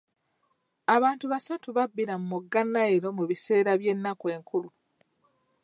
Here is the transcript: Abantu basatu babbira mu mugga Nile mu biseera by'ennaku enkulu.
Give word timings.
Abantu 0.95 1.25
basatu 1.33 1.67
babbira 1.77 2.13
mu 2.21 2.25
mugga 2.33 2.61
Nile 2.73 3.07
mu 3.17 3.23
biseera 3.29 3.71
by'ennaku 3.81 4.25
enkulu. 4.35 4.69